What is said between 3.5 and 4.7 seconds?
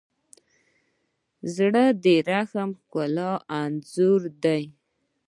انځور دی.